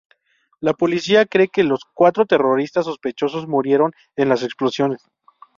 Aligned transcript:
La 0.59 0.73
policía 0.73 1.27
cree 1.27 1.47
que 1.49 1.63
los 1.63 1.81
cuatro 1.93 2.25
terroristas 2.25 2.85
sospechosos 2.85 3.47
murieron 3.47 3.91
en 4.15 4.29
las 4.29 4.41
explosiones. 4.41 5.03